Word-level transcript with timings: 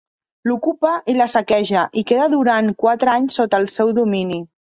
L'ocupa 0.51 0.93
i 1.13 1.13
la 1.17 1.27
saqueja, 1.33 1.83
i 2.01 2.05
queda 2.11 2.29
durant 2.33 2.73
quatre 2.85 3.13
anys 3.17 3.39
sota 3.41 3.63
el 3.65 3.71
seu 3.77 3.93
domini. 4.01 4.43